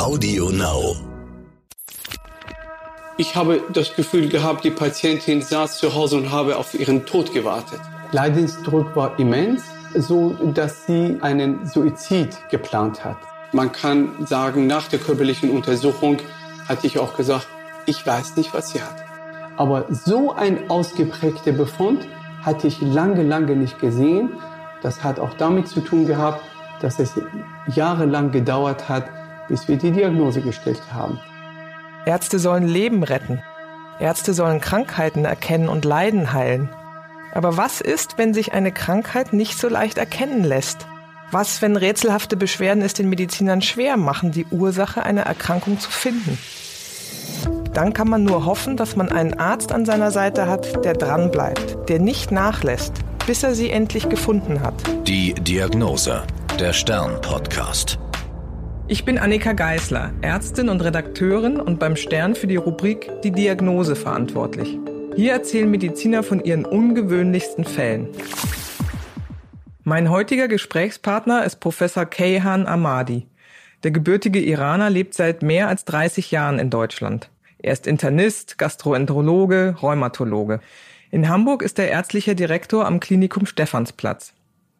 [0.00, 0.96] Audio Now.
[3.18, 7.34] Ich habe das Gefühl gehabt, die Patientin saß zu Hause und habe auf ihren Tod
[7.34, 7.80] gewartet.
[8.10, 9.62] Leidensdruck war immens,
[9.94, 13.18] so dass sie einen Suizid geplant hat.
[13.52, 16.16] Man kann sagen, nach der körperlichen Untersuchung
[16.66, 17.46] hatte ich auch gesagt,
[17.84, 19.04] ich weiß nicht, was sie hat.
[19.58, 22.08] Aber so ein ausgeprägter Befund
[22.40, 24.30] hatte ich lange, lange nicht gesehen.
[24.80, 26.42] Das hat auch damit zu tun gehabt,
[26.80, 27.20] dass es
[27.66, 29.19] jahrelang gedauert hat,
[29.50, 31.20] bis wir die Diagnose gestellt haben.
[32.06, 33.42] Ärzte sollen Leben retten.
[33.98, 36.70] Ärzte sollen Krankheiten erkennen und Leiden heilen.
[37.34, 40.86] Aber was ist, wenn sich eine Krankheit nicht so leicht erkennen lässt?
[41.30, 46.38] Was, wenn rätselhafte Beschwerden es den Medizinern schwer machen, die Ursache einer Erkrankung zu finden?
[47.72, 51.88] Dann kann man nur hoffen, dass man einen Arzt an seiner Seite hat, der dranbleibt,
[51.88, 52.94] der nicht nachlässt,
[53.26, 54.74] bis er sie endlich gefunden hat.
[55.06, 56.22] Die Diagnose,
[56.58, 57.98] der Stern-Podcast.
[58.92, 63.94] Ich bin Annika Geisler, Ärztin und Redakteurin und beim Stern für die Rubrik Die Diagnose
[63.94, 64.80] verantwortlich.
[65.14, 68.08] Hier erzählen Mediziner von ihren ungewöhnlichsten Fällen.
[69.84, 73.28] Mein heutiger Gesprächspartner ist Professor Kayhan Ahmadi.
[73.84, 77.30] Der gebürtige Iraner lebt seit mehr als 30 Jahren in Deutschland.
[77.58, 80.58] Er ist Internist, Gastroenterologe, Rheumatologe.
[81.12, 84.34] In Hamburg ist er ärztlicher Direktor am Klinikum Stephansplatz.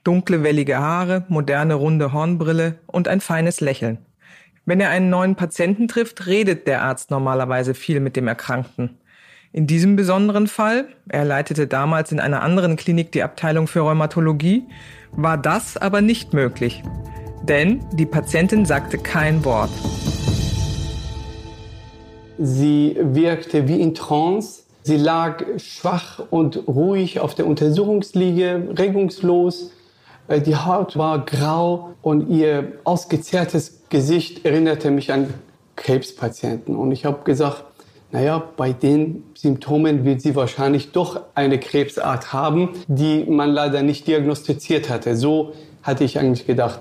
[0.05, 3.99] Dunkle, wellige Haare, moderne, runde Hornbrille und ein feines Lächeln.
[4.65, 8.99] Wenn er einen neuen Patienten trifft, redet der Arzt normalerweise viel mit dem Erkrankten.
[9.53, 14.65] In diesem besonderen Fall, er leitete damals in einer anderen Klinik die Abteilung für Rheumatologie,
[15.13, 16.83] war das aber nicht möglich.
[17.43, 19.71] Denn die Patientin sagte kein Wort.
[22.39, 24.63] Sie wirkte wie in Trance.
[24.83, 29.73] Sie lag schwach und ruhig auf der Untersuchungsliege, regungslos.
[30.31, 35.35] Äh, die Haut war grau und ihr ausgezehrtes Gesicht erinnerte mich an
[35.77, 36.77] Krebspatienten.
[36.77, 37.65] Und ich habe gesagt,
[38.13, 44.07] naja, bei den Symptomen wird sie wahrscheinlich doch eine Krebsart haben, die man leider nicht
[44.07, 45.17] diagnostiziert hatte.
[45.17, 46.81] So hatte ich eigentlich gedacht.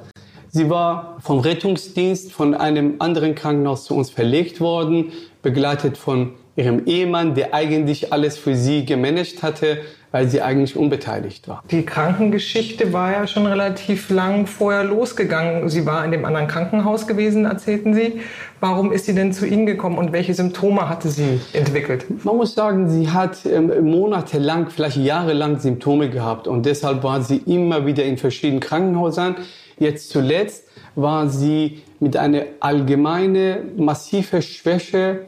[0.51, 5.11] Sie war vom Rettungsdienst von einem anderen Krankenhaus zu uns verlegt worden,
[5.43, 9.81] begleitet von ihrem Ehemann, der eigentlich alles für sie gemanagt hatte,
[10.11, 11.63] weil sie eigentlich unbeteiligt war.
[11.69, 15.69] Die Krankengeschichte war ja schon relativ lang vorher losgegangen.
[15.69, 18.21] Sie war in dem anderen Krankenhaus gewesen, erzählten Sie.
[18.59, 22.05] Warum ist sie denn zu Ihnen gekommen und welche Symptome hatte sie entwickelt?
[22.25, 27.37] Man muss sagen, sie hat ähm, monatelang, vielleicht jahrelang Symptome gehabt und deshalb war sie
[27.45, 29.35] immer wieder in verschiedenen Krankenhäusern.
[29.77, 30.65] Jetzt zuletzt
[30.95, 35.21] war sie mit einer allgemeinen massive Schwäche,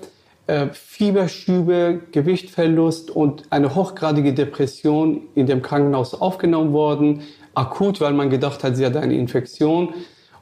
[0.52, 7.22] äh, Fieberstübe, Gewichtverlust und eine hochgradige Depression in dem Krankenhaus aufgenommen worden.
[7.54, 9.94] Akut, weil man gedacht hat, sie hat eine Infektion.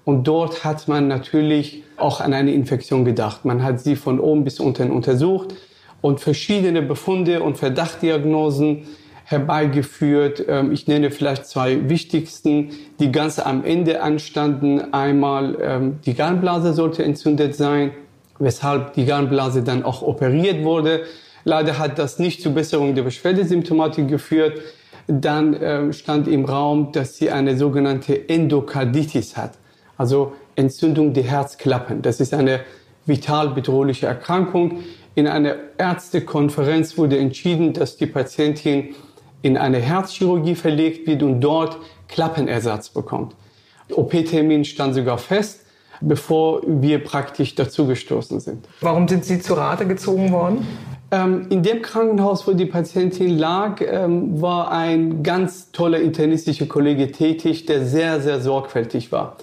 [0.05, 3.45] Und dort hat man natürlich auch an eine Infektion gedacht.
[3.45, 5.53] Man hat sie von oben bis unten untersucht
[6.01, 8.87] und verschiedene Befunde und Verdachtdiagnosen
[9.25, 10.43] herbeigeführt.
[10.47, 14.91] Ähm, ich nenne vielleicht zwei wichtigsten, die ganz am Ende anstanden.
[14.91, 17.91] Einmal ähm, die Gallenblase sollte entzündet sein,
[18.39, 21.03] weshalb die Gallenblase dann auch operiert wurde.
[21.43, 24.61] Leider hat das nicht zur Besserung der Beschwerdesymptomatik geführt.
[25.07, 29.53] Dann ähm, stand im Raum, dass sie eine sogenannte Endokarditis hat,
[29.97, 32.01] also Entzündung der Herzklappen.
[32.01, 32.61] Das ist eine
[33.05, 34.83] vital bedrohliche Erkrankung.
[35.15, 38.95] In einer Ärztekonferenz wurde entschieden, dass die Patientin
[39.41, 41.77] in eine Herzchirurgie verlegt wird und dort
[42.07, 43.35] Klappenersatz bekommt.
[43.91, 45.65] OP-Termin stand sogar fest,
[46.01, 48.67] bevor wir praktisch dazugestoßen sind.
[48.81, 50.65] Warum sind Sie zu Rate gezogen worden?
[51.11, 57.11] Ähm, in dem Krankenhaus, wo die Patientin lag, ähm, war ein ganz toller internistischer Kollege
[57.11, 59.37] tätig, der sehr, sehr sorgfältig war.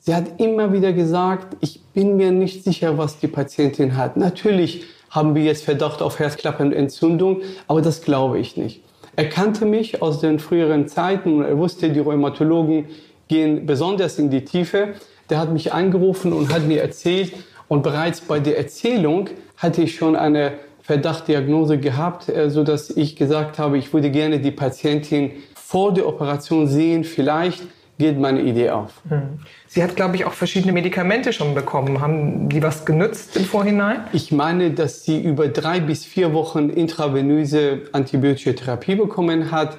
[0.00, 4.16] Sie hat immer wieder gesagt, ich bin mir nicht sicher, was die Patientin hat.
[4.16, 8.82] Natürlich haben wir jetzt Verdacht auf Herzklappenentzündung, aber das glaube ich nicht.
[9.16, 12.86] Er kannte mich aus den früheren Zeiten und er wusste, die Rheumatologen
[13.28, 14.94] gehen besonders in die Tiefe.
[15.30, 17.32] Der hat mich angerufen und hat mir erzählt
[17.68, 20.52] und bereits bei der Erzählung hatte ich schon eine
[20.82, 26.06] Verdachtdiagnose gehabt, äh, so dass ich gesagt habe, ich würde gerne die Patientin vor der
[26.06, 27.02] Operation sehen.
[27.02, 27.64] Vielleicht
[27.98, 29.00] geht meine Idee auf.
[29.08, 29.40] Hm.
[29.66, 32.00] Sie hat, glaube ich, auch verschiedene Medikamente schon bekommen.
[32.00, 34.04] Haben die was genützt im Vorhinein?
[34.12, 39.78] Ich meine, dass sie über drei bis vier Wochen intravenöse antibiotische Therapie bekommen hat.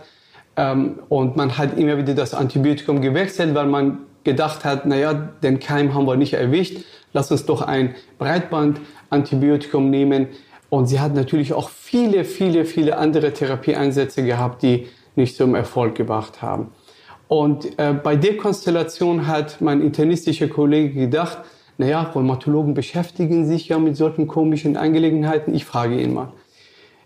[0.57, 5.59] Ähm, und man hat immer wieder das Antibiotikum gewechselt, weil man gedacht hat, naja, den
[5.59, 6.79] Keim haben wir nicht erwischt.
[7.13, 10.27] Lass uns doch ein Breitband-Antibiotikum nehmen.
[10.69, 15.95] Und sie hat natürlich auch viele, viele, viele andere Therapieeinsätze gehabt, die nicht zum Erfolg
[15.95, 16.73] gebracht haben.
[17.29, 21.39] Und äh, bei der Konstellation hat mein internistischer Kollege gedacht,
[21.77, 25.55] naja, Rheumatologen beschäftigen sich ja mit solchen komischen Angelegenheiten.
[25.55, 26.33] Ich frage ihn mal.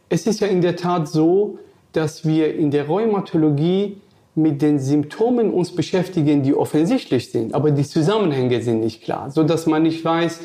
[0.09, 1.59] Es ist ja in der Tat so,
[1.91, 4.01] dass wir in der Rheumatologie
[4.41, 9.43] mit den Symptomen uns beschäftigen, die offensichtlich sind, aber die Zusammenhänge sind nicht klar, so
[9.43, 10.39] dass man nicht weiß,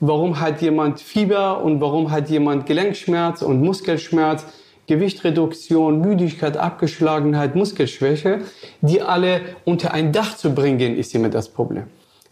[0.00, 4.46] warum hat jemand Fieber und warum hat jemand Gelenkschmerz und Muskelschmerz,
[4.86, 8.40] Gewichtreduktion, Müdigkeit, Abgeschlagenheit, Muskelschwäche,
[8.80, 11.84] die alle unter ein Dach zu bringen, ist immer das Problem.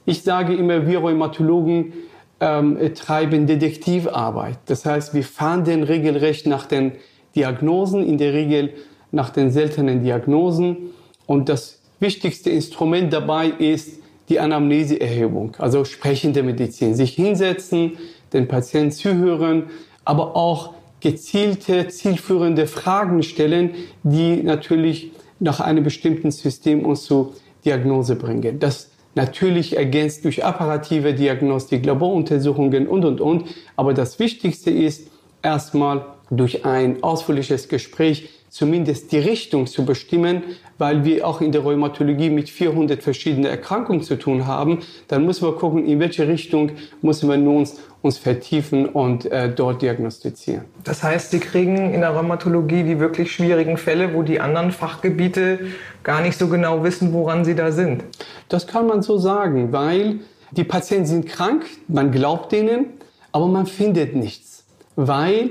[0.07, 1.93] Ich sage immer, wir Rheumatologen
[2.41, 4.59] ähm, treiben Detektivarbeit.
[4.67, 6.93] Das heißt, wir fahnden regelrecht nach den
[7.37, 8.73] Diagnosen, in der Regel
[9.13, 10.91] nach den seltenen Diagnosen.
[11.29, 16.95] Und das wichtigste Instrument dabei ist die Anamneseerhebung, also sprechende Medizin.
[16.95, 17.99] Sich hinsetzen,
[18.33, 19.65] den Patienten zuhören,
[20.07, 28.17] aber auch gezielte, zielführende Fragen stellen, die natürlich nach einem bestimmten System uns zur Diagnose
[28.17, 28.59] bringen.
[28.59, 33.45] Das natürlich ergänzt durch apparative Diagnostik, Laboruntersuchungen und, und, und.
[33.77, 35.09] Aber das Wichtigste ist
[35.43, 40.43] erstmal durch ein ausführliches Gespräch zumindest die Richtung zu bestimmen,
[40.79, 44.79] weil wir auch in der Rheumatologie mit 400 verschiedenen Erkrankungen zu tun haben,
[45.09, 46.73] dann müssen wir gucken, in welche Richtung
[47.03, 50.65] müssen wir uns, uns vertiefen und äh, dort diagnostizieren.
[50.85, 55.59] Das heißt, Sie kriegen in der Rheumatologie die wirklich schwierigen Fälle, wo die anderen Fachgebiete
[56.03, 58.05] gar nicht so genau wissen, woran sie da sind.
[58.49, 60.21] Das kann man so sagen, weil
[60.53, 62.87] die Patienten sind krank, man glaubt ihnen,
[63.33, 64.65] aber man findet nichts,
[64.97, 65.51] weil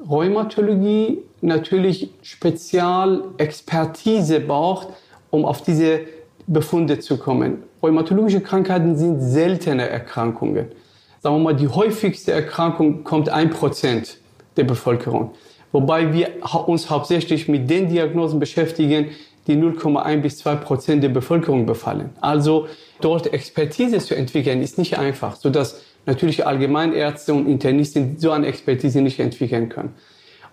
[0.00, 4.88] Rheumatologie natürlich Spezialexpertise braucht,
[5.30, 6.00] um auf diese
[6.46, 7.62] Befunde zu kommen.
[7.82, 10.72] Rheumatologische Krankheiten sind seltene Erkrankungen.
[11.20, 14.18] Sagen wir mal, die häufigste Erkrankung kommt ein Prozent
[14.56, 15.32] der Bevölkerung.
[15.72, 16.28] Wobei wir
[16.66, 19.08] uns hauptsächlich mit den Diagnosen beschäftigen,
[19.46, 22.10] die 0,1 bis 2 Prozent der Bevölkerung befallen.
[22.20, 22.68] Also
[23.00, 29.00] dort Expertise zu entwickeln, ist nicht einfach, sodass natürlich Allgemeinärzte und Internisten so eine Expertise
[29.00, 29.94] nicht entwickeln können.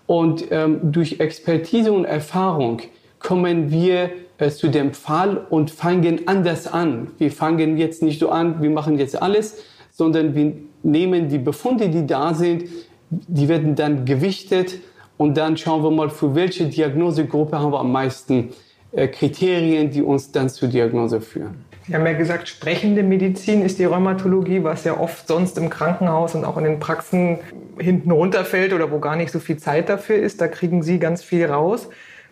[0.06, 2.80] Und ähm, durch Expertise und Erfahrung
[3.18, 7.08] kommen wir äh, zu dem Fall und fangen anders an.
[7.18, 11.88] Wir fangen jetzt nicht so an, wir machen jetzt alles, sondern wir nehmen die Befunde,
[11.88, 12.64] die da sind,
[13.10, 14.78] die werden dann gewichtet
[15.16, 18.50] und dann schauen wir mal, für welche Diagnosegruppe haben wir am meisten
[18.90, 21.64] äh, Kriterien, die uns dann zur Diagnose führen.
[21.86, 26.34] Sie haben ja gesagt, sprechende Medizin ist die Rheumatologie, was ja oft sonst im Krankenhaus
[26.34, 27.38] und auch in den Praxen
[27.78, 30.40] hinten runterfällt oder wo gar nicht so viel Zeit dafür ist.
[30.40, 31.88] Da kriegen Sie ganz viel raus.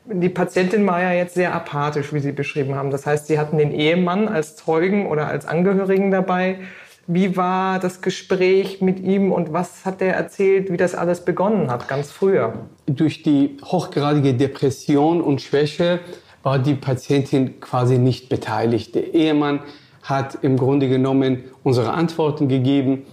[0.06, 2.90] Die Patientin war ja jetzt sehr apathisch, wie Sie beschrieben haben.
[2.90, 6.58] Das heißt, Sie hatten den Ehemann als Zeugen oder als Angehörigen dabei.
[7.06, 11.70] Wie war das Gespräch mit ihm und was hat er erzählt, wie das alles begonnen
[11.70, 12.52] hat, ganz früher?
[12.86, 15.98] Durch die hochgradige Depression und Schwäche
[16.42, 18.94] war die Patientin quasi nicht beteiligt.
[18.94, 19.60] Der Ehemann
[20.02, 23.04] hat im Grunde genommen unsere Antworten gegeben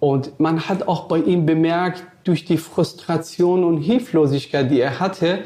[0.00, 5.40] und man hat auch bei ihm bemerkt, durch die Frustration und Hilflosigkeit, die er hatte,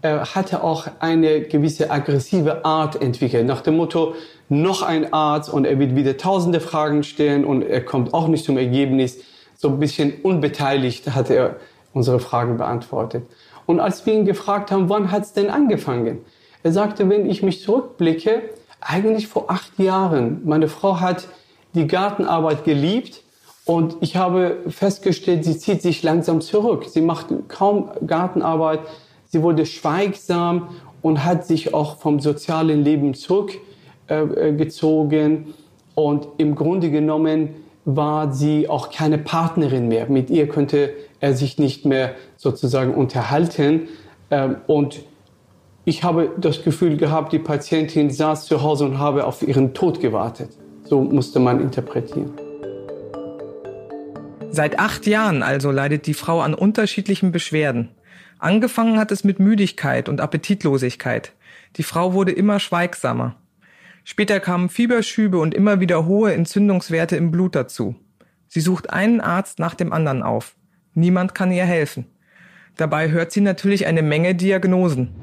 [0.00, 3.46] er hatte auch eine gewisse aggressive Art entwickelt.
[3.46, 4.14] Nach dem Motto,
[4.48, 8.44] noch ein Arzt und er wird wieder tausende Fragen stellen und er kommt auch nicht
[8.44, 9.18] zum Ergebnis.
[9.56, 11.56] So ein bisschen unbeteiligt hat er
[11.92, 13.24] unsere Fragen beantwortet.
[13.66, 16.20] Und als wir ihn gefragt haben, wann hat es denn angefangen?
[16.62, 18.42] Er sagte, wenn ich mich zurückblicke,
[18.80, 20.42] eigentlich vor acht Jahren.
[20.44, 21.28] Meine Frau hat
[21.74, 23.22] die Gartenarbeit geliebt
[23.64, 26.86] und ich habe festgestellt, sie zieht sich langsam zurück.
[26.88, 28.80] Sie macht kaum Gartenarbeit.
[29.26, 30.68] Sie wurde schweigsam
[31.02, 35.48] und hat sich auch vom sozialen Leben zurückgezogen.
[35.48, 35.52] Äh,
[35.94, 40.08] und im Grunde genommen war sie auch keine Partnerin mehr.
[40.08, 43.88] Mit ihr könnte er sich nicht mehr sozusagen unterhalten.
[44.30, 45.00] Ähm, und
[45.88, 50.02] ich habe das Gefühl gehabt, die Patientin saß zu Hause und habe auf ihren Tod
[50.02, 50.50] gewartet.
[50.84, 52.30] So musste man interpretieren.
[54.50, 57.88] Seit acht Jahren also leidet die Frau an unterschiedlichen Beschwerden.
[58.38, 61.32] Angefangen hat es mit Müdigkeit und Appetitlosigkeit.
[61.76, 63.36] Die Frau wurde immer schweigsamer.
[64.04, 67.94] Später kamen Fieberschübe und immer wieder hohe Entzündungswerte im Blut dazu.
[68.46, 70.54] Sie sucht einen Arzt nach dem anderen auf.
[70.92, 72.04] Niemand kann ihr helfen.
[72.76, 75.14] Dabei hört sie natürlich eine Menge Diagnosen.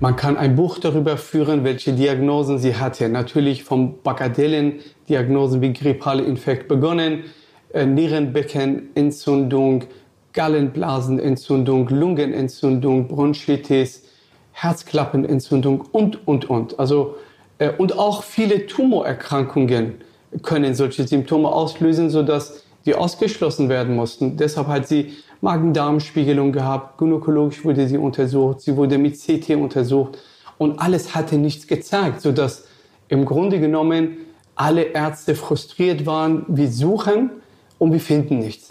[0.00, 3.08] Man kann ein Buch darüber führen, welche Diagnosen sie hatte.
[3.08, 7.24] Natürlich vom Bagatellen-Diagnosen wie grippale Infekt begonnen,
[7.72, 9.86] äh, Nierenbeckenentzündung,
[10.34, 14.04] Gallenblasenentzündung, Lungenentzündung, Bronchitis,
[14.52, 16.78] Herzklappenentzündung und, und, und.
[16.78, 17.16] Also,
[17.58, 19.94] äh, und auch viele Tumorerkrankungen
[20.42, 24.36] können solche Symptome auslösen, sodass die ausgeschlossen werden mussten.
[24.36, 30.18] Deshalb hat sie Magen-Darm-Spiegelung gehabt, gynäkologisch wurde sie untersucht, sie wurde mit CT untersucht
[30.58, 32.66] und alles hatte nichts gezeigt, sodass
[33.08, 34.18] im Grunde genommen
[34.56, 36.44] alle Ärzte frustriert waren.
[36.48, 37.30] Wir suchen
[37.78, 38.70] und wir finden nichts.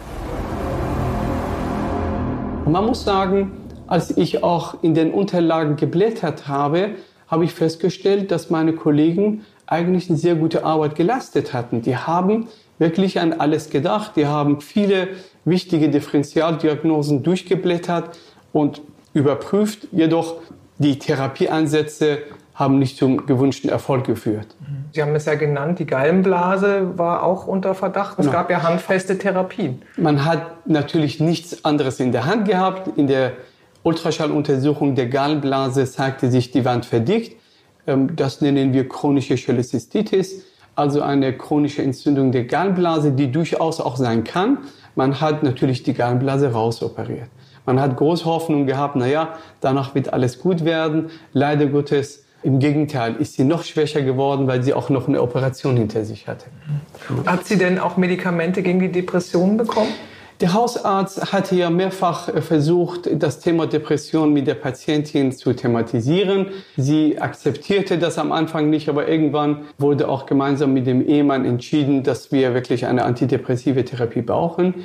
[2.65, 3.53] Und man muss sagen,
[3.88, 6.95] als ich auch in den Unterlagen geblättert habe,
[7.29, 11.81] habe ich festgestellt, dass meine Kollegen eigentlich eine sehr gute Arbeit geleistet hatten.
[11.81, 12.47] Die haben
[12.77, 14.13] wirklich an alles gedacht.
[14.17, 15.09] Die haben viele
[15.47, 18.17] wichtige Differentialdiagnosen durchgeblättert
[18.53, 18.81] und
[19.13, 19.87] überprüft.
[19.91, 20.35] Jedoch
[20.77, 22.19] die Therapieansätze
[22.53, 24.47] haben nicht zum gewünschten Erfolg geführt.
[24.91, 28.17] Sie haben es ja genannt, die Gallenblase war auch unter Verdacht.
[28.19, 28.31] Es ja.
[28.31, 29.83] gab ja handfeste Therapien.
[29.95, 32.97] Man hat natürlich nichts anderes in der Hand gehabt.
[32.97, 33.33] In der
[33.83, 37.39] Ultraschalluntersuchung der Gallenblase zeigte sich die Wand verdickt.
[37.85, 40.43] Ähm, das nennen wir chronische Cholecystitis,
[40.75, 44.59] also eine chronische Entzündung der Gallenblase, die durchaus auch sein kann.
[44.97, 47.29] Man hat natürlich die Gallenblase rausoperiert.
[47.67, 51.11] Man hat große Hoffnung gehabt, naja, danach wird alles gut werden.
[51.33, 55.77] Leider Gottes, im Gegenteil, ist sie noch schwächer geworden, weil sie auch noch eine Operation
[55.77, 56.45] hinter sich hatte.
[57.27, 59.91] Hat sie denn auch Medikamente gegen die Depression bekommen?
[60.39, 66.48] Der Hausarzt hatte ja mehrfach äh, versucht, das Thema Depression mit der Patientin zu thematisieren.
[66.75, 72.03] Sie akzeptierte das am Anfang nicht, aber irgendwann wurde auch gemeinsam mit dem Ehemann entschieden,
[72.03, 74.75] dass wir wirklich eine antidepressive Therapie brauchen.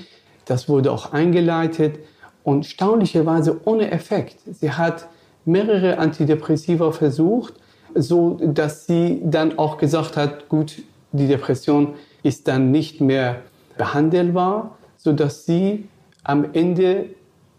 [0.46, 1.98] Das wurde auch eingeleitet
[2.44, 4.38] und staunlicherweise ohne Effekt.
[4.50, 5.06] Sie hat
[5.44, 7.54] mehrere Antidepressiva versucht,
[7.94, 10.82] so dass sie dann auch gesagt hat, gut,
[11.12, 11.92] die Depression
[12.22, 13.42] ist dann nicht mehr
[13.76, 15.88] behandelbar sodass sie
[16.22, 17.06] am Ende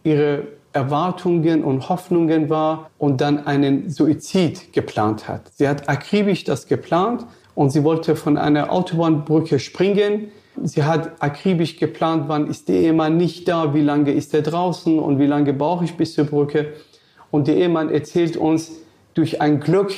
[0.03, 5.51] ihre Erwartungen und Hoffnungen war und dann einen Suizid geplant hat.
[5.53, 10.29] Sie hat akribisch das geplant und sie wollte von einer Autobahnbrücke springen.
[10.63, 14.97] Sie hat akribisch geplant, wann ist der Ehemann nicht da, wie lange ist er draußen
[14.97, 16.73] und wie lange brauche ich bis zur Brücke.
[17.29, 18.71] Und der Ehemann erzählt uns,
[19.13, 19.93] durch ein Glück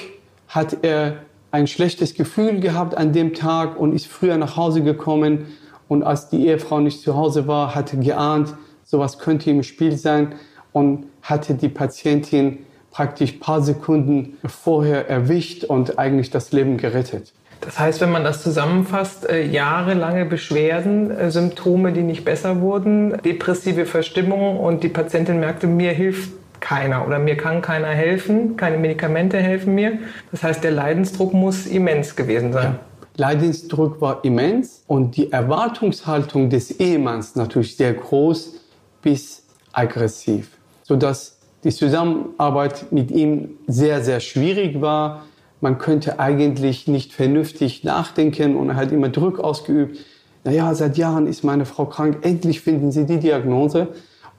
[0.47, 1.17] hat er
[1.51, 5.45] ein schlechtes Gefühl gehabt an dem Tag und ist früher nach Hause gekommen
[5.87, 10.33] und als die Ehefrau nicht zu Hause war, hatte geahnt, sowas könnte im Spiel sein
[10.71, 12.59] und hatte die Patientin
[12.91, 17.33] praktisch paar Sekunden vorher erwischt und eigentlich das Leben gerettet.
[17.61, 23.17] Das heißt, wenn man das zusammenfasst, äh, jahrelange Beschwerden, äh, Symptome, die nicht besser wurden,
[23.23, 28.77] depressive Verstimmung und die Patientin merkte, mir hilft keiner oder mir kann keiner helfen, keine
[28.77, 29.99] Medikamente helfen mir.
[30.31, 32.63] Das heißt, der Leidensdruck muss immens gewesen sein.
[32.63, 32.79] Ja.
[33.17, 38.55] Leidensdruck war immens und die Erwartungshaltung des Ehemanns natürlich sehr groß
[39.01, 40.51] bis aggressiv,
[40.83, 45.23] sodass die Zusammenarbeit mit ihm sehr, sehr schwierig war.
[45.61, 49.97] Man könnte eigentlich nicht vernünftig nachdenken und er hat immer Druck ausgeübt.
[50.43, 53.87] Naja, seit Jahren ist meine Frau krank, endlich finden Sie die Diagnose.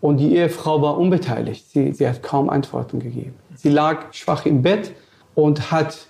[0.00, 1.70] Und die Ehefrau war unbeteiligt.
[1.70, 3.34] Sie, sie hat kaum Antworten gegeben.
[3.54, 4.92] Sie lag schwach im Bett
[5.34, 6.06] und hat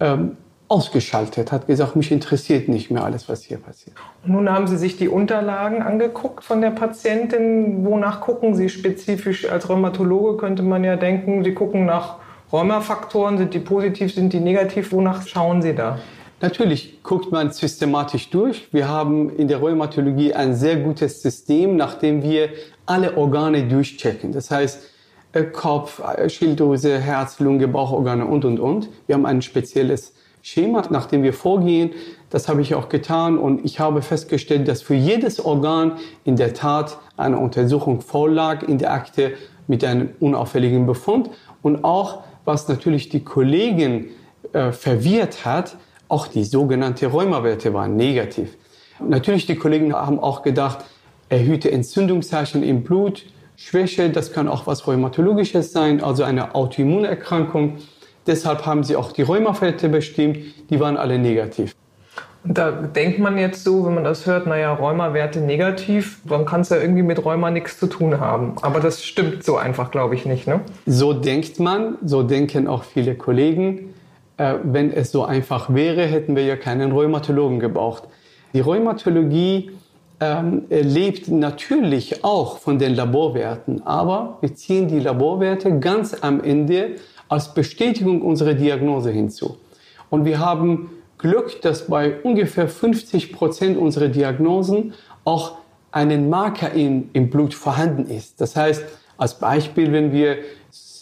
[0.00, 0.36] ähm,
[0.68, 3.96] ausgeschaltet, hat gesagt, mich interessiert nicht mehr alles, was hier passiert.
[4.24, 7.84] Nun haben Sie sich die Unterlagen angeguckt von der Patientin.
[7.84, 9.48] Wonach gucken Sie spezifisch?
[9.48, 12.16] Als Rheumatologe könnte man ja denken, Sie gucken nach
[12.52, 14.92] Rheumafaktoren, sind die positiv, sind die negativ?
[14.92, 15.98] Wonach schauen Sie da?
[16.40, 18.68] Natürlich guckt man systematisch durch.
[18.72, 22.50] Wir haben in der Rheumatologie ein sehr gutes System, nachdem wir
[22.84, 24.32] alle Organe durchchecken.
[24.32, 24.82] Das heißt,
[25.32, 28.88] äh, Kopf, äh, Schilddrüse, Herz, Lunge, Bauchorgane und, und, und.
[29.06, 30.12] Wir haben ein spezielles
[30.46, 31.90] Schema, nach dem wir vorgehen.
[32.30, 36.54] Das habe ich auch getan und ich habe festgestellt, dass für jedes Organ in der
[36.54, 39.32] Tat eine Untersuchung vorlag in der Akte
[39.66, 41.30] mit einem unauffälligen Befund
[41.62, 44.10] und auch, was natürlich die Kollegen
[44.52, 48.56] äh, verwirrt hat, auch die sogenannte Rheumawerte waren negativ.
[49.00, 50.84] Natürlich, die Kollegen haben auch gedacht,
[51.28, 53.24] erhöhte Entzündungszeichen im Blut,
[53.56, 57.78] Schwäche, das kann auch was Rheumatologisches sein, also eine Autoimmunerkrankung.
[58.26, 60.38] Deshalb haben sie auch die Rheumafälle bestimmt,
[60.70, 61.74] die waren alle negativ.
[62.44, 66.60] Und da denkt man jetzt so, wenn man das hört, naja, Rheumawerte negativ, dann kann
[66.60, 68.54] es ja irgendwie mit Rheuma nichts zu tun haben.
[68.62, 70.46] Aber das stimmt so einfach, glaube ich, nicht.
[70.46, 70.60] Ne?
[70.86, 73.94] So denkt man, so denken auch viele Kollegen.
[74.36, 78.04] Äh, wenn es so einfach wäre, hätten wir ja keinen Rheumatologen gebraucht.
[78.52, 79.72] Die Rheumatologie
[80.20, 86.92] ähm, lebt natürlich auch von den Laborwerten, aber wir ziehen die Laborwerte ganz am Ende
[87.28, 89.56] als Bestätigung unserer Diagnose hinzu.
[90.10, 95.58] Und wir haben Glück, dass bei ungefähr 50 Prozent unserer Diagnosen auch
[95.90, 98.40] einen Marker in, im Blut vorhanden ist.
[98.40, 98.84] Das heißt,
[99.16, 100.38] als Beispiel, wenn wir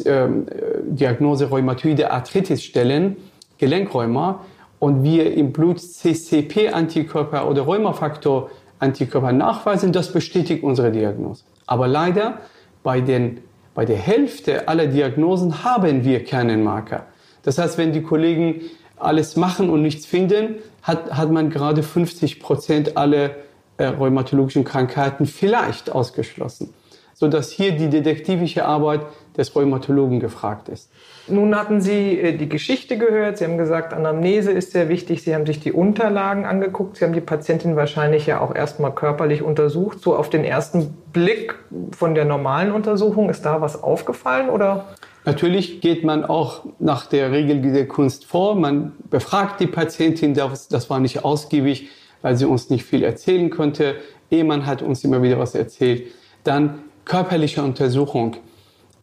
[0.04, 0.46] ähm,
[0.84, 3.16] Diagnose Rheumatoide Arthritis stellen,
[3.58, 4.44] Gelenkräuma,
[4.78, 11.44] und wir im Blut CCP-Antikörper oder Rheumafaktor-Antikörper nachweisen, das bestätigt unsere Diagnose.
[11.66, 12.38] Aber leider
[12.82, 13.40] bei den
[13.74, 17.06] bei der Hälfte aller Diagnosen haben wir keinen Marker.
[17.42, 18.62] Das heißt, wenn die Kollegen
[18.96, 23.30] alles machen und nichts finden, hat, hat man gerade 50 Prozent aller
[23.76, 26.72] äh, rheumatologischen Krankheiten vielleicht ausgeschlossen.
[27.14, 29.00] Sodass hier die detektivische Arbeit
[29.36, 30.90] des Rheumatologen gefragt ist.
[31.26, 33.38] Nun hatten Sie äh, die Geschichte gehört.
[33.38, 35.22] Sie haben gesagt, Anamnese ist sehr wichtig.
[35.22, 36.96] Sie haben sich die Unterlagen angeguckt.
[36.96, 40.00] Sie haben die Patientin wahrscheinlich ja auch erstmal körperlich untersucht.
[40.00, 41.54] So auf den ersten Blick
[41.92, 44.86] von der normalen Untersuchung, ist da was aufgefallen oder?
[45.24, 48.54] Natürlich geht man auch nach der Regel der Kunst vor.
[48.54, 51.88] Man befragt die Patientin, das war nicht ausgiebig,
[52.20, 53.96] weil sie uns nicht viel erzählen konnte.
[54.30, 56.08] Ehemann hat uns immer wieder was erzählt.
[56.44, 58.36] Dann körperliche Untersuchung.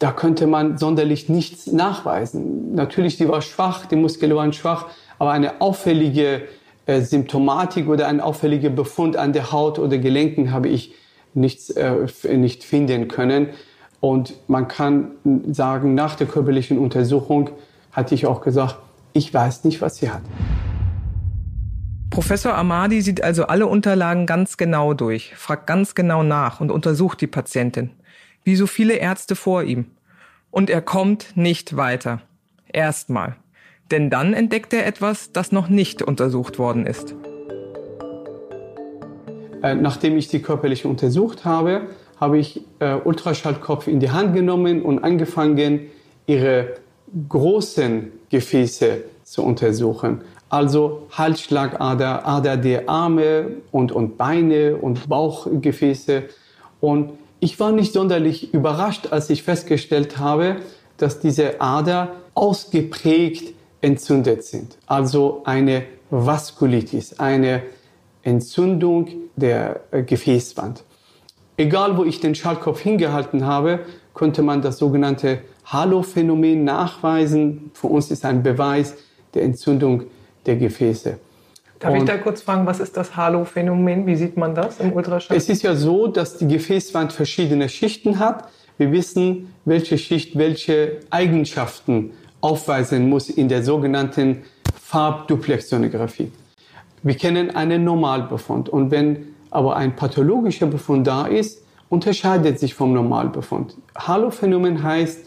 [0.01, 2.73] Da könnte man sonderlich nichts nachweisen.
[2.73, 4.87] Natürlich, sie war schwach, die Muskeln waren schwach,
[5.19, 6.41] aber eine auffällige
[6.87, 10.95] äh, Symptomatik oder ein auffälliger Befund an der Haut oder Gelenken habe ich
[11.35, 13.49] nichts, äh, nicht finden können.
[13.99, 15.11] Und man kann
[15.51, 17.51] sagen, nach der körperlichen Untersuchung
[17.91, 18.77] hatte ich auch gesagt,
[19.13, 20.23] ich weiß nicht, was sie hat.
[22.09, 27.21] Professor Amadi sieht also alle Unterlagen ganz genau durch, fragt ganz genau nach und untersucht
[27.21, 27.91] die Patientin,
[28.43, 29.85] wie so viele Ärzte vor ihm.
[30.49, 32.21] Und er kommt nicht weiter.
[32.71, 33.35] Erstmal.
[33.91, 37.15] Denn dann entdeckt er etwas, das noch nicht untersucht worden ist.
[39.63, 41.87] Äh, nachdem ich die körperliche untersucht habe,
[42.19, 45.81] habe ich äh, Ultraschallkopf in die Hand genommen und angefangen,
[46.25, 46.75] ihre
[47.27, 50.21] großen Gefäße zu untersuchen.
[50.49, 56.23] Also Halsschlagader, Ader der Arme und, und Beine und Bauchgefäße.
[56.79, 60.57] Und ich war nicht sonderlich überrascht, als ich festgestellt habe,
[60.97, 64.77] dass diese Ader ausgeprägt entzündet sind.
[64.85, 67.63] Also eine Vaskulitis, eine
[68.21, 70.83] Entzündung der äh, Gefäßwand.
[71.57, 73.79] Egal, wo ich den Schaltkopf hingehalten habe,
[74.13, 77.71] konnte man das sogenannte Halo-Phänomen nachweisen.
[77.73, 78.95] Für uns ist ein Beweis
[79.33, 80.03] der Entzündung
[80.45, 81.17] der Gefäße.
[81.81, 84.05] Darf Und ich da kurz fragen, was ist das Halo-Phänomen?
[84.05, 85.35] Wie sieht man das im Ultraschall?
[85.35, 88.49] Es ist ja so, dass die Gefäßwand verschiedene Schichten hat.
[88.77, 94.43] Wir wissen, welche Schicht welche Eigenschaften aufweisen muss in der sogenannten
[94.79, 96.31] Farbduplexsonographie.
[97.01, 102.93] Wir kennen einen Normalbefund und wenn aber ein pathologischer Befund da ist, unterscheidet sich vom
[102.93, 103.75] Normalbefund.
[103.97, 105.25] Halophänomen heißt,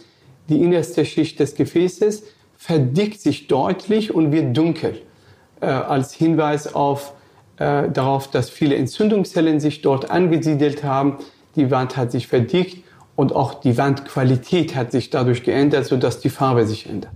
[0.48, 2.24] die innerste Schicht des Gefäßes
[2.56, 5.02] verdickt sich deutlich und wird dunkel,
[5.64, 7.14] äh, als Hinweis auf,
[7.56, 11.18] äh, darauf, dass viele Entzündungszellen sich dort angesiedelt haben.
[11.56, 12.84] Die Wand hat sich verdickt
[13.16, 17.12] und auch die Wandqualität hat sich dadurch geändert, sodass die Farbe sich ändert.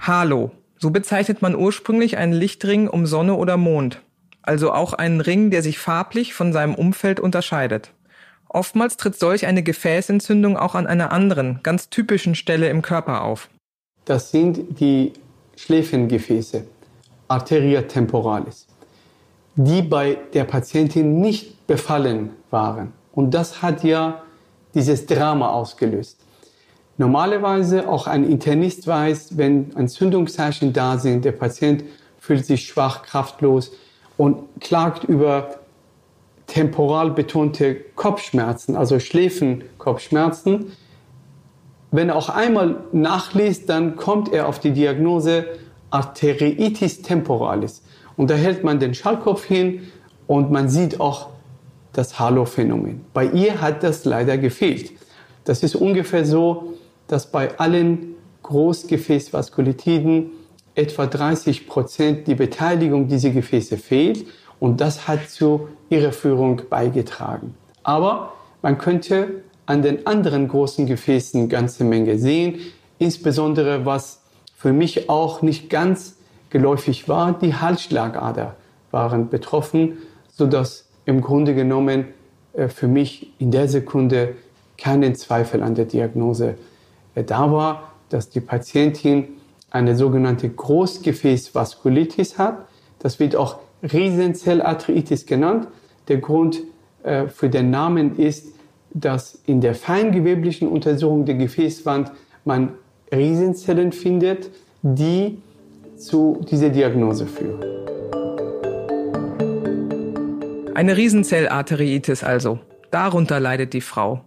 [0.00, 0.50] Halo.
[0.78, 4.00] So bezeichnet man ursprünglich einen Lichtring um Sonne oder Mond
[4.46, 7.92] also auch einen Ring, der sich farblich von seinem Umfeld unterscheidet.
[8.48, 13.48] Oftmals tritt solch eine Gefäßentzündung auch an einer anderen, ganz typischen Stelle im Körper auf.
[14.04, 15.12] Das sind die
[15.56, 16.64] Schläfengefäße,
[17.28, 18.66] Arteria temporalis,
[19.56, 22.92] die bei der Patientin nicht befallen waren.
[23.12, 24.22] Und das hat ja
[24.74, 26.18] dieses Drama ausgelöst.
[26.96, 31.84] Normalerweise auch ein Internist weiß, wenn Entzündungszeichen da sind, der Patient
[32.18, 33.72] fühlt sich schwach, kraftlos,
[34.16, 35.58] und klagt über
[36.46, 40.72] temporal betonte Kopfschmerzen, also Schläfenkopfschmerzen.
[41.94, 45.44] Wenn er auch einmal nachliest, dann kommt er auf die Diagnose
[45.90, 47.84] Arteriitis temporalis.
[48.16, 49.82] Und da hält man den Schallkopf hin
[50.26, 51.28] und man sieht auch
[51.92, 53.04] das Halo-Phänomen.
[53.14, 54.90] Bei ihr hat das leider gefehlt.
[55.44, 56.74] Das ist ungefähr so,
[57.06, 60.32] dass bei allen Großgefäßvaskulitiden
[60.74, 64.26] etwa 30 Prozent die Beteiligung dieser Gefäße fehlt
[64.58, 67.54] und das hat zu Irreführung beigetragen.
[67.84, 72.58] Aber man könnte an den anderen großen Gefäßen ganze Menge sehen,
[72.98, 74.20] insbesondere was
[74.56, 76.16] für mich auch nicht ganz
[76.50, 78.56] geläufig war, die Halsschlagader
[78.90, 79.98] waren betroffen,
[80.30, 82.06] sodass im Grunde genommen
[82.54, 84.36] äh, für mich in der Sekunde
[84.78, 86.54] keinen Zweifel an der Diagnose
[87.14, 89.28] äh, da war, dass die Patientin
[89.70, 92.66] eine sogenannte Großgefäßvaskulitis hat.
[93.00, 95.66] Das wird auch Riesenzellarthritis genannt.
[96.08, 96.62] Der Grund
[97.02, 98.53] äh, für den Namen ist,
[98.94, 102.12] dass in der feingeweblichen Untersuchung der Gefäßwand
[102.44, 102.70] man
[103.12, 104.50] Riesenzellen findet,
[104.82, 105.38] die
[105.96, 107.62] zu dieser Diagnose führen.
[110.74, 112.58] Eine Riesenzellarteriitis also.
[112.90, 114.24] Darunter leidet die Frau.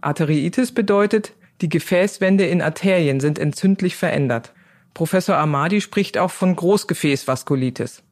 [0.00, 4.52] Arteriitis bedeutet, die Gefäßwände in Arterien sind entzündlich verändert.
[4.92, 8.02] Professor Amadi spricht auch von Großgefäßvaskulitis.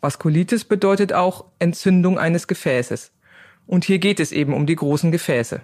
[0.00, 3.12] Vaskulitis bedeutet auch Entzündung eines Gefäßes.
[3.66, 5.60] Und hier geht es eben um die großen Gefäße.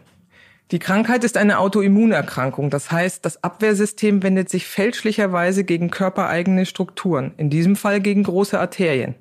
[0.70, 2.70] Die Krankheit ist eine Autoimmunerkrankung.
[2.70, 8.58] Das heißt, das Abwehrsystem wendet sich fälschlicherweise gegen körpereigene Strukturen, in diesem Fall gegen große
[8.58, 9.14] Arterien.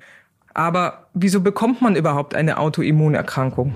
[0.54, 3.74] Aber wieso bekommt man überhaupt eine Autoimmunerkrankung?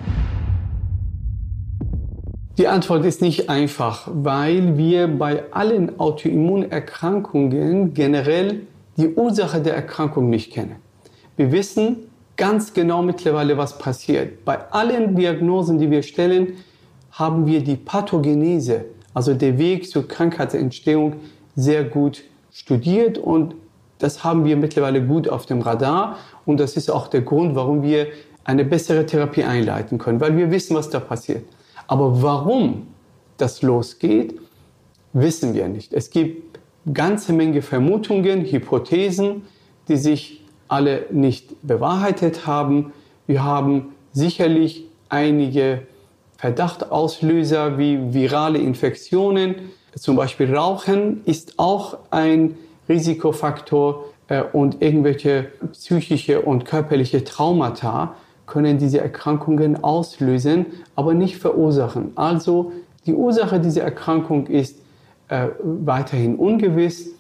[2.59, 8.63] Die Antwort ist nicht einfach, weil wir bei allen Autoimmunerkrankungen generell
[8.97, 10.77] die Ursache der Erkrankung nicht kennen.
[11.37, 11.99] Wir wissen
[12.37, 14.45] ganz genau mittlerweile, was passiert.
[14.45, 16.55] Bei allen Diagnosen, die wir stellen,
[17.13, 21.17] haben wir die Pathogenese, also der Weg zur Krankheitsentstehung,
[21.55, 22.23] sehr gut
[22.53, 23.55] studiert und
[23.99, 27.83] das haben wir mittlerweile gut auf dem Radar und das ist auch der Grund, warum
[27.83, 28.09] wir
[28.45, 31.45] eine bessere Therapie einleiten können, weil wir wissen, was da passiert.
[31.87, 32.87] Aber warum
[33.39, 34.39] das losgeht,
[35.13, 35.95] wissen wir nicht.
[35.95, 36.59] Es gibt
[36.93, 39.43] ganze Menge Vermutungen, Hypothesen,
[39.89, 40.36] die sich
[40.69, 42.93] alle nicht bewahrheitet haben.
[43.27, 45.83] Wir haben sicherlich einige
[46.37, 49.71] Verdachtauslöser wie virale Infektionen.
[49.95, 52.57] Zum Beispiel Rauchen ist auch ein
[52.89, 58.15] Risikofaktor äh, und irgendwelche psychische und körperliche Traumata
[58.47, 62.13] können diese Erkrankungen auslösen, aber nicht verursachen.
[62.15, 62.73] Also
[63.07, 64.79] die Ursache dieser Erkrankung ist
[65.29, 67.11] äh, weiterhin ungewiss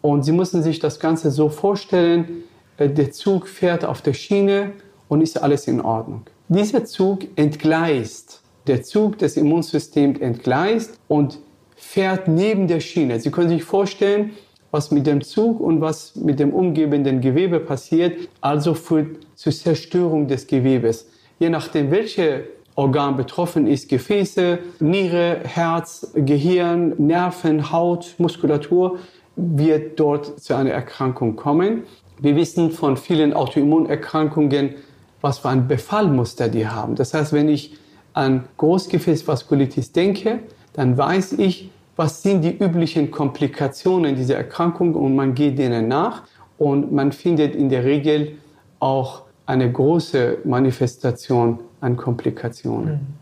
[0.00, 2.44] und Sie müssen sich das Ganze so vorstellen,
[2.88, 4.72] der Zug fährt auf der Schiene
[5.08, 6.22] und ist alles in Ordnung.
[6.48, 11.38] Dieser Zug entgleist der Zug des Immunsystems entgleist und
[11.76, 13.18] fährt neben der Schiene.
[13.20, 14.30] Sie können sich vorstellen,
[14.70, 20.28] was mit dem Zug und was mit dem umgebenden Gewebe passiert, also führt zur Zerstörung
[20.28, 21.08] des Gewebes.
[21.38, 28.98] Je nachdem, welche Organ betroffen ist, Gefäße, Niere, Herz, Gehirn, Nerven, Haut, Muskulatur,
[29.36, 31.82] wird dort zu einer Erkrankung kommen.
[32.22, 34.76] Wir wissen von vielen Autoimmunerkrankungen,
[35.20, 36.94] was für ein Befallmuster die haben.
[36.94, 37.76] Das heißt, wenn ich
[38.14, 40.38] an Großgefäßvaskulitis denke,
[40.72, 46.22] dann weiß ich, was sind die üblichen Komplikationen dieser Erkrankung und man geht denen nach
[46.58, 48.38] und man findet in der Regel
[48.78, 52.92] auch eine große Manifestation an Komplikationen.
[52.92, 53.21] Mhm.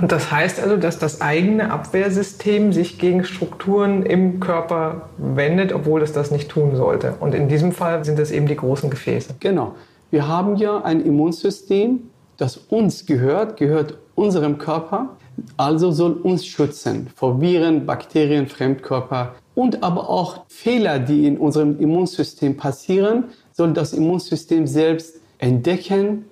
[0.00, 6.02] Und das heißt also, dass das eigene Abwehrsystem sich gegen Strukturen im Körper wendet, obwohl
[6.02, 7.14] es das nicht tun sollte.
[7.20, 9.34] Und in diesem Fall sind es eben die großen Gefäße.
[9.40, 9.74] Genau.
[10.10, 15.16] Wir haben ja ein Immunsystem, das uns gehört, gehört unserem Körper,
[15.56, 21.78] also soll uns schützen vor Viren, Bakterien, Fremdkörper und aber auch Fehler, die in unserem
[21.80, 26.26] Immunsystem passieren, soll das Immunsystem selbst entdecken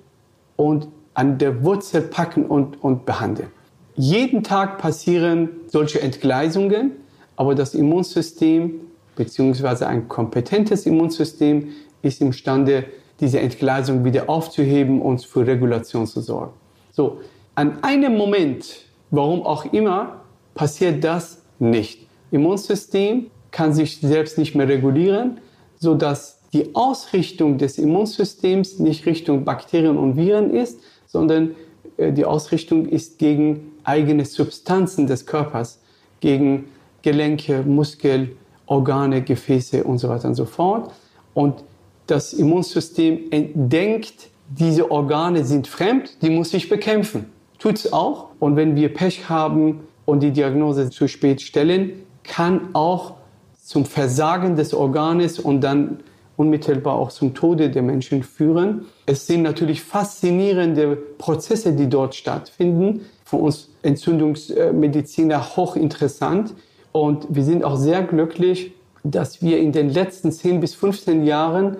[0.56, 3.48] und an der Wurzel packen und, und behandeln.
[3.96, 6.92] Jeden Tag passieren solche Entgleisungen,
[7.36, 8.80] aber das Immunsystem
[9.16, 9.84] bzw.
[9.84, 11.68] ein kompetentes Immunsystem
[12.02, 12.84] ist imstande,
[13.20, 16.52] diese Entgleisung wieder aufzuheben und für Regulation zu sorgen.
[16.90, 17.20] So,
[17.54, 20.20] an einem Moment, warum auch immer,
[20.54, 22.06] passiert das nicht.
[22.32, 25.38] Immunsystem kann sich selbst nicht mehr regulieren,
[25.76, 30.80] sodass die Ausrichtung des Immunsystems nicht Richtung Bakterien und Viren ist,
[31.14, 31.54] sondern
[31.96, 35.78] äh, die Ausrichtung ist gegen eigene Substanzen des Körpers,
[36.18, 36.64] gegen
[37.02, 38.34] Gelenke, Muskel,
[38.66, 40.92] Organe, Gefäße und so weiter und so fort.
[41.34, 41.62] Und
[42.08, 47.26] das Immunsystem denkt, diese Organe sind fremd, die muss ich bekämpfen.
[47.60, 48.30] Tut es auch.
[48.40, 51.92] Und wenn wir Pech haben und die Diagnose zu spät stellen,
[52.24, 53.14] kann auch
[53.62, 56.00] zum Versagen des Organes und dann
[56.36, 58.86] unmittelbar auch zum Tode der Menschen führen.
[59.06, 63.02] Es sind natürlich faszinierende Prozesse, die dort stattfinden.
[63.24, 66.54] Für uns Entzündungsmediziner hochinteressant.
[66.92, 71.76] Und wir sind auch sehr glücklich, dass wir in den letzten 10 bis 15 Jahren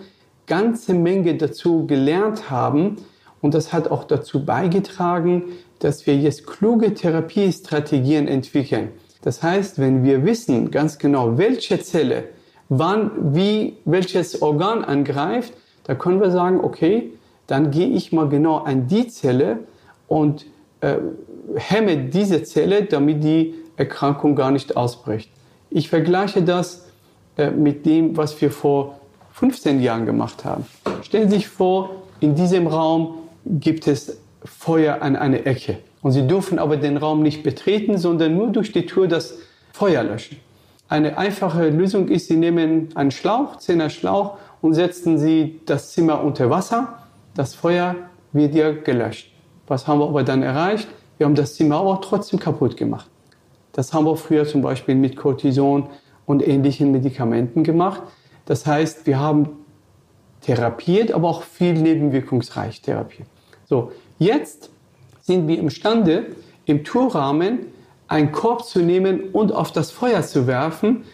[0.46, 2.96] ganze Menge dazu gelernt haben.
[3.40, 5.44] Und das hat auch dazu beigetragen,
[5.78, 8.88] dass wir jetzt kluge Therapiestrategien entwickeln.
[9.22, 12.24] Das heißt, wenn wir wissen ganz genau, welche Zelle
[12.78, 15.52] wann, wie, welches Organ angreift,
[15.84, 17.10] da können wir sagen, okay,
[17.46, 19.58] dann gehe ich mal genau an die Zelle
[20.08, 20.46] und
[20.80, 20.96] äh,
[21.56, 25.30] hemme diese Zelle, damit die Erkrankung gar nicht ausbricht.
[25.70, 26.86] Ich vergleiche das
[27.36, 28.98] äh, mit dem, was wir vor
[29.32, 30.64] 15 Jahren gemacht haben.
[31.02, 35.78] Stellen Sie sich vor, in diesem Raum gibt es Feuer an einer Ecke.
[36.02, 39.38] Und Sie dürfen aber den Raum nicht betreten, sondern nur durch die Tür das
[39.72, 40.38] Feuer löschen.
[40.88, 46.22] Eine einfache Lösung ist, Sie nehmen einen Schlauch, Zehner Schlauch und setzen Sie das Zimmer
[46.22, 46.98] unter Wasser.
[47.34, 47.96] Das Feuer
[48.32, 49.32] wird ja gelöscht.
[49.66, 50.88] Was haben wir aber dann erreicht?
[51.16, 53.08] Wir haben das Zimmer aber trotzdem kaputt gemacht.
[53.72, 55.88] Das haben wir früher zum Beispiel mit Cortison
[56.26, 58.02] und ähnlichen Medikamenten gemacht.
[58.44, 59.48] Das heißt, wir haben
[60.42, 63.28] therapiert, aber auch viel nebenwirkungsreich therapiert.
[63.64, 64.70] So, jetzt
[65.22, 66.26] sind wir imstande,
[66.66, 67.66] im Tourrahmen
[68.08, 71.04] einen Korb zu nehmen und auf das Feuer zu werfen.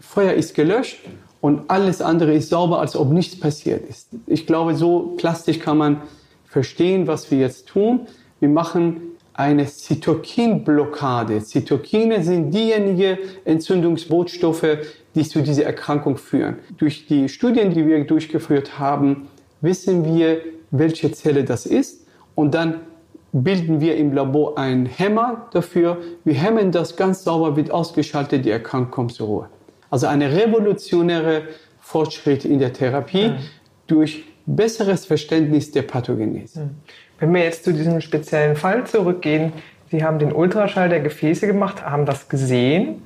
[0.00, 1.00] Feuer ist gelöscht
[1.40, 4.08] und alles andere ist sauber, als ob nichts passiert ist.
[4.26, 6.02] Ich glaube, so plastisch kann man
[6.44, 8.06] verstehen, was wir jetzt tun.
[8.40, 11.42] Wir machen eine Zytokinblockade.
[11.42, 14.78] Zytokine sind diejenigen Entzündungsbootstoffe,
[15.14, 16.56] die zu dieser Erkrankung führen.
[16.76, 19.28] Durch die Studien, die wir durchgeführt haben,
[19.60, 22.80] wissen wir, welche Zelle das ist und dann
[23.32, 25.98] bilden wir im Labor einen Hämmer dafür.
[26.24, 29.48] Wir hemmen das ganz sauber, wird ausgeschaltet, die Erkrankung kommt zur Ruhe.
[29.90, 31.42] Also eine revolutionäre
[31.80, 33.38] Fortschritt in der Therapie mhm.
[33.86, 36.70] durch besseres Verständnis der Pathogenese.
[37.18, 39.52] Wenn wir jetzt zu diesem speziellen Fall zurückgehen,
[39.90, 43.02] Sie haben den Ultraschall der Gefäße gemacht, haben das gesehen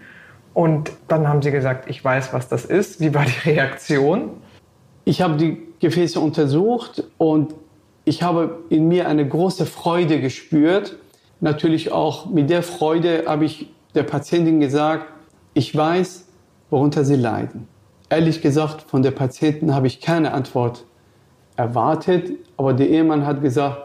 [0.55, 3.01] und dann haben Sie gesagt, ich weiß, was das ist.
[3.01, 4.31] Wie war die Reaktion?
[5.05, 7.55] Ich habe die Gefäße untersucht und
[8.07, 10.97] ich habe in mir eine große Freude gespürt.
[11.41, 15.07] Natürlich auch mit der Freude habe ich der Patientin gesagt,
[15.55, 16.25] ich weiß,
[16.71, 17.67] worunter sie leiden.
[18.09, 20.85] Ehrlich gesagt, von der Patientin habe ich keine Antwort
[21.57, 23.79] erwartet, aber der Ehemann hat gesagt,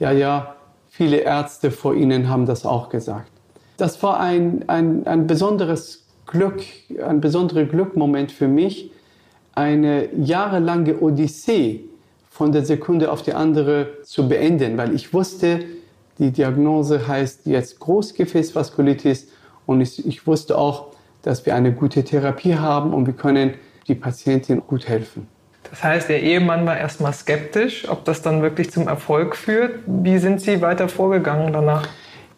[0.00, 0.56] ja, ja,
[0.88, 3.30] viele Ärzte vor Ihnen haben das auch gesagt.
[3.76, 6.64] Das war ein, ein, ein besonderes Glück,
[7.06, 8.90] ein besonderer Glückmoment für mich,
[9.54, 11.84] eine jahrelange Odyssee
[12.40, 15.60] von der Sekunde auf die andere zu beenden, weil ich wusste,
[16.18, 19.28] die Diagnose heißt jetzt Großgefäßvaskulitis
[19.66, 20.86] und ich, ich wusste auch,
[21.20, 23.56] dass wir eine gute Therapie haben und wir können
[23.88, 25.28] die Patientin gut helfen.
[25.68, 29.80] Das heißt, der Ehemann war erstmal skeptisch, ob das dann wirklich zum Erfolg führt.
[29.86, 31.86] Wie sind Sie weiter vorgegangen danach?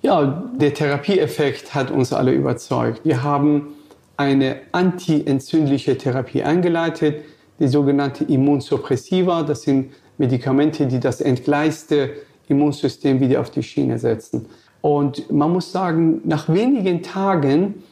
[0.01, 3.05] Ja, der Therapieeffekt hat uns alle überzeugt.
[3.05, 3.69] Wir haben
[4.17, 7.23] eine antientzündliche Therapie eingeleitet,
[7.59, 9.43] die sogenannte Immunsuppressiva.
[9.43, 12.11] Das sind Medikamente, die das entgleiste
[12.49, 14.47] Immunsystem wieder auf die Schiene setzen.
[14.81, 17.83] Und man muss sagen, nach wenigen Tagen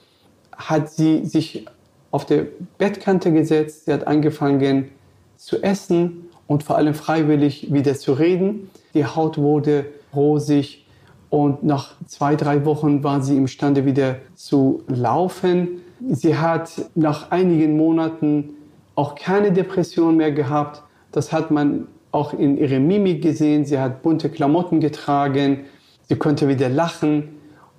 [0.56, 1.66] hat sie sich
[2.10, 2.46] auf der
[2.78, 4.88] Bettkante gesetzt, sie hat angefangen
[5.36, 8.70] zu essen und vor allem freiwillig wieder zu reden.
[8.94, 10.84] Die Haut wurde rosig
[11.30, 15.80] und nach zwei, drei Wochen war sie imstande wieder zu laufen.
[16.08, 18.56] Sie hat nach einigen Monaten
[19.00, 20.82] auch keine Depression mehr gehabt.
[21.10, 23.64] Das hat man auch in ihrer Mimik gesehen.
[23.64, 25.64] Sie hat bunte Klamotten getragen.
[26.02, 27.30] Sie konnte wieder lachen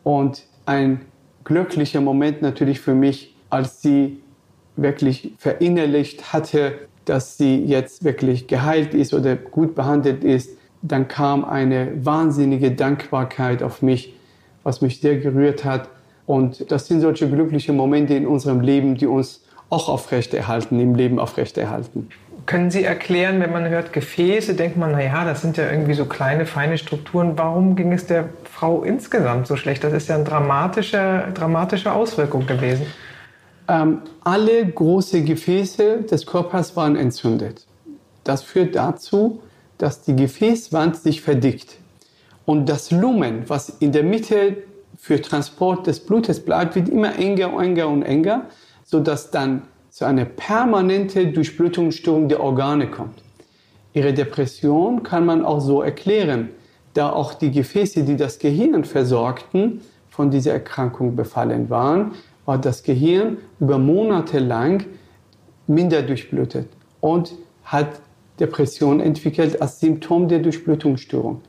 [0.04, 1.02] und ein
[1.44, 4.18] glücklicher Moment natürlich für mich, als sie
[4.76, 6.74] wirklich verinnerlicht hatte,
[7.06, 10.58] dass sie jetzt wirklich geheilt ist oder gut behandelt ist.
[10.82, 14.16] Dann kam eine wahnsinnige Dankbarkeit auf mich,
[14.64, 15.88] was mich sehr gerührt hat.
[16.26, 21.18] Und das sind solche glückliche Momente in unserem Leben, die uns auch aufrechterhalten, im Leben
[21.18, 22.10] aufrechterhalten.
[22.46, 26.06] Können Sie erklären, wenn man hört Gefäße, denkt man, naja, das sind ja irgendwie so
[26.06, 27.38] kleine, feine Strukturen.
[27.38, 29.84] Warum ging es der Frau insgesamt so schlecht?
[29.84, 32.86] Das ist ja eine dramatische, dramatische Auswirkung gewesen.
[33.70, 37.66] Ähm, alle großen Gefäße des Körpers waren entzündet.
[38.24, 39.42] Das führt dazu,
[39.78, 41.78] dass die Gefäßwand sich verdickt.
[42.46, 44.58] Und das Lumen, was in der Mitte
[44.98, 48.48] für Transport des Blutes bleibt, wird immer enger, enger und enger,
[48.92, 53.24] sodass dann zu einer permanenten Durchblutungsstörung der Organe kommt.
[53.94, 56.50] Ihre Depression kann man auch so erklären,
[56.94, 62.12] da auch die Gefäße, die das Gehirn versorgten, von dieser Erkrankung befallen waren,
[62.46, 64.86] war das Gehirn über Monate lang
[65.68, 66.68] minder durchblutet
[67.00, 68.02] und hat
[68.40, 71.42] Depression entwickelt als Symptom der Durchblutungsstörung.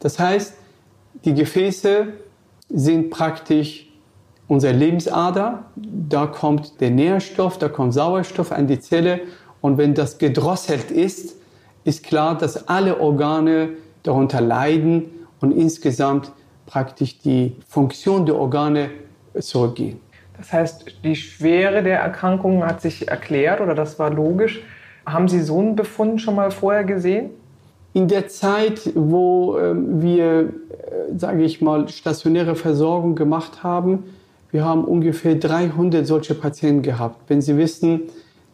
[0.00, 0.54] Das heißt,
[1.26, 2.08] die Gefäße
[2.70, 3.85] sind praktisch
[4.48, 9.20] unsere Lebensader, da kommt der Nährstoff, da kommt Sauerstoff an die Zelle
[9.60, 11.36] und wenn das gedrosselt ist,
[11.84, 13.70] ist klar, dass alle Organe
[14.02, 15.06] darunter leiden
[15.40, 16.32] und insgesamt
[16.66, 18.90] praktisch die Funktion der Organe
[19.38, 20.00] zurückgehen.
[20.36, 24.62] Das heißt, die Schwere der Erkrankung hat sich erklärt oder das war logisch.
[25.06, 27.30] Haben Sie so einen Befund schon mal vorher gesehen?
[27.94, 30.46] In der Zeit, wo äh, wir, äh,
[31.16, 34.04] sage ich mal, stationäre Versorgung gemacht haben,
[34.56, 37.28] wir haben ungefähr 300 solche Patienten gehabt.
[37.28, 38.04] Wenn Sie wissen,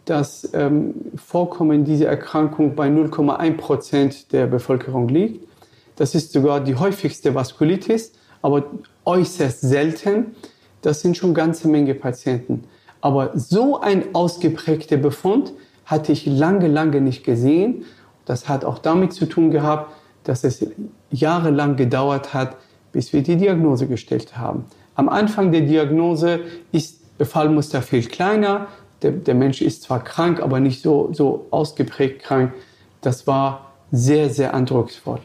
[0.04, 5.46] dass ähm, Vorkommen dieser Erkrankung bei 0,1 Prozent der Bevölkerung liegt,
[5.94, 8.64] das ist sogar die häufigste Vaskulitis, aber
[9.04, 10.34] äußerst selten.
[10.80, 12.64] Das sind schon ganze Menge Patienten.
[13.00, 15.52] Aber so ein ausgeprägter Befund
[15.84, 17.84] hatte ich lange, lange nicht gesehen.
[18.24, 19.92] Das hat auch damit zu tun gehabt,
[20.24, 20.66] dass es
[21.12, 22.56] jahrelang gedauert hat,
[22.90, 24.64] bis wir die Diagnose gestellt haben.
[24.94, 28.66] Am Anfang der Diagnose ist der Fallmuster viel kleiner.
[29.00, 32.52] Der, der Mensch ist zwar krank, aber nicht so, so ausgeprägt krank.
[33.00, 35.20] Das war sehr, sehr eindrucksvoll.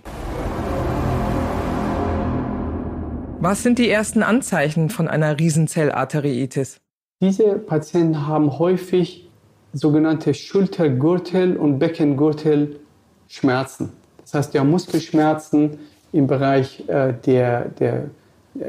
[3.39, 6.77] Was sind die ersten Anzeichen von einer Riesenzellarteriitis?
[7.21, 9.30] Diese Patienten haben häufig
[9.73, 13.91] sogenannte Schultergürtel- und Beckengürtelschmerzen.
[14.21, 15.77] Das heißt, die haben Muskelschmerzen
[16.13, 18.06] im Bereich, äh, der, der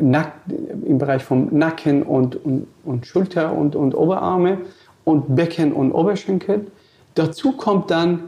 [0.00, 0.32] Nack,
[0.84, 4.58] im Bereich vom Nacken und, und, und Schulter und, und Oberarme
[5.04, 6.66] und Becken und Oberschenkel.
[7.14, 8.20] Dazu kommt dann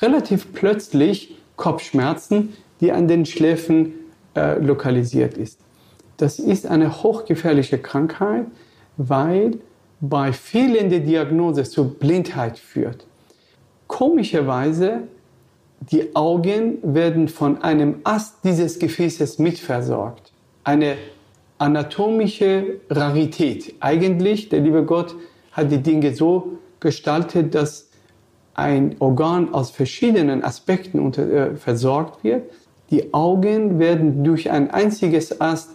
[0.00, 3.94] relativ plötzlich Kopfschmerzen, die an den Schläfen
[4.34, 5.60] äh, lokalisiert ist.
[6.16, 8.46] Das ist eine hochgefährliche Krankheit,
[8.96, 9.58] weil
[10.00, 13.06] bei fehlender Diagnose zu Blindheit führt.
[13.86, 15.02] Komischerweise,
[15.80, 20.32] die Augen werden von einem Ast dieses Gefäßes mitversorgt.
[20.66, 20.96] Eine
[21.58, 23.76] anatomische Rarität.
[23.78, 25.14] Eigentlich, der liebe Gott
[25.52, 27.88] hat die Dinge so gestaltet, dass
[28.54, 32.50] ein Organ aus verschiedenen Aspekten unter, äh, versorgt wird.
[32.90, 35.70] Die Augen werden durch ein einziges Ast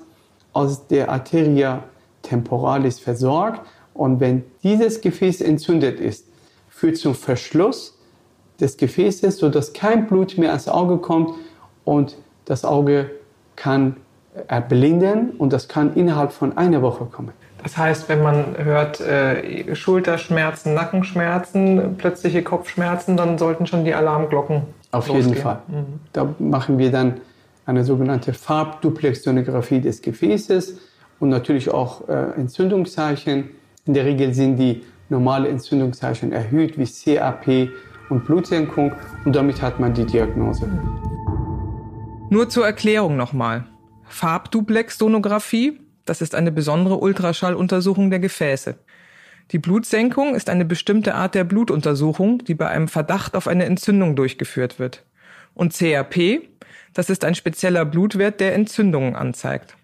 [0.52, 1.86] aus der Arteria
[2.22, 3.62] temporalis versorgt
[3.94, 6.26] und wenn dieses Gefäß entzündet ist,
[6.68, 7.98] führt zum Verschluss
[8.60, 11.34] des Gefäßes, sodass kein Blut mehr ans Auge kommt
[11.86, 13.10] und das Auge
[13.56, 13.96] kann
[14.48, 17.32] erblinden und das kann innerhalb von einer Woche kommen.
[17.64, 24.64] Das heißt, wenn man hört äh, Schulterschmerzen, Nackenschmerzen, plötzliche Kopfschmerzen, dann sollten schon die Alarmglocken
[24.92, 25.30] Auf losgehen.
[25.30, 25.60] jeden Fall.
[25.68, 26.00] Mhm.
[26.14, 27.22] Da machen wir dann
[27.66, 30.80] eine sogenannte Farbduplexsonographie des Gefäßes
[31.20, 33.52] und natürlich auch äh, Entzündungszeichen.
[33.86, 37.70] In der Regel sind die normale Entzündungszeichen erhöht, wie CAP
[38.10, 40.68] und Blutsenkung und damit hat man die Diagnose.
[42.30, 43.66] Nur zur Erklärung nochmal.
[44.12, 48.76] Farbduplex-Sonographie, das ist eine besondere Ultraschalluntersuchung der Gefäße.
[49.52, 54.16] Die Blutsenkung ist eine bestimmte Art der Blutuntersuchung, die bei einem Verdacht auf eine Entzündung
[54.16, 55.04] durchgeführt wird.
[55.54, 56.48] Und CRP,
[56.94, 59.76] das ist ein spezieller Blutwert, der Entzündungen anzeigt.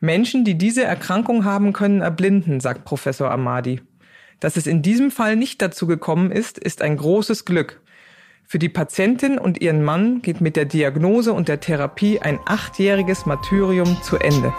[0.00, 3.80] Menschen, die diese Erkrankung haben, können erblinden, sagt Professor Amadi.
[4.40, 7.80] Dass es in diesem Fall nicht dazu gekommen ist, ist ein großes Glück.
[8.50, 13.26] Für die Patientin und ihren Mann geht mit der Diagnose und der Therapie ein achtjähriges
[13.26, 14.54] Martyrium zu Ende.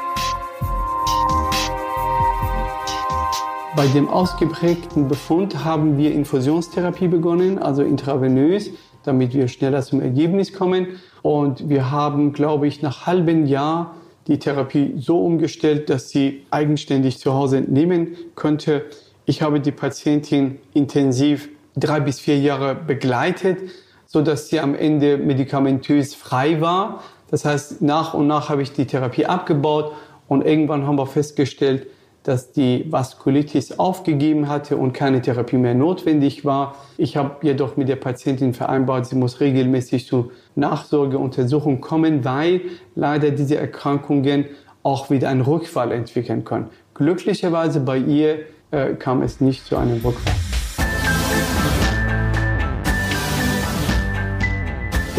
[3.76, 8.70] Bei dem ausgeprägten Befund haben wir Infusionstherapie begonnen, also intravenös,
[9.06, 11.00] damit wir schneller zum Ergebnis kommen.
[11.24, 13.96] Und wir haben, glaube ich, nach halbem Jahr
[14.28, 18.86] die Therapie so umgestellt, dass sie eigenständig zu Hause nehmen könnte.
[19.26, 23.60] Ich habe die Patientin intensiv drei bis vier Jahre begleitet,
[24.06, 27.04] so dass sie am Ende medikamentös frei war.
[27.30, 29.94] Das heißt, nach und nach habe ich die Therapie abgebaut
[30.28, 31.88] und irgendwann haben wir festgestellt,
[32.24, 36.76] dass die Vaskulitis aufgegeben hatte und keine Therapie mehr notwendig war.
[36.98, 42.62] Ich habe jedoch mit der Patientin vereinbart, sie muss regelmäßig zu Nachsorgeuntersuchungen kommen, weil
[42.96, 44.46] leider diese Erkrankungen
[44.84, 46.70] auch wieder einen Rückfall entwickeln können.
[46.94, 48.40] Glücklicherweise bei ihr
[48.72, 50.49] äh, kam es nicht zu einem Rückfall.